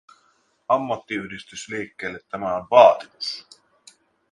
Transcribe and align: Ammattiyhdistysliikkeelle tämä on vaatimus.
Ammattiyhdistysliikkeelle 0.69 2.19
tämä 2.29 2.55
on 2.55 2.67
vaatimus. 2.71 3.47